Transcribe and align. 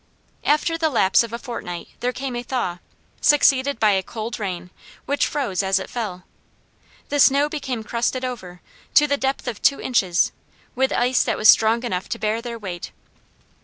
After 0.43 0.79
the 0.79 0.89
lapse 0.89 1.21
of 1.21 1.31
a 1.31 1.37
fortnight 1.37 1.89
there 1.99 2.11
came 2.11 2.35
a 2.35 2.41
thaw, 2.41 2.79
succeeded 3.21 3.79
by 3.79 3.91
a 3.91 4.01
cold 4.01 4.39
rain, 4.39 4.71
which 5.05 5.27
froze 5.27 5.61
as 5.61 5.77
it 5.77 5.91
fell. 5.91 6.23
The 7.09 7.19
snow 7.19 7.47
became 7.47 7.83
crusted 7.83 8.25
over, 8.25 8.61
to 8.95 9.05
the 9.05 9.15
depth 9.15 9.47
of 9.47 9.61
two 9.61 9.79
inches, 9.79 10.31
with 10.73 10.91
ice 10.91 11.21
that 11.23 11.37
was 11.37 11.49
strong 11.49 11.83
enough 11.83 12.09
to 12.09 12.17
bear 12.17 12.41
their 12.41 12.57
weight. 12.57 12.91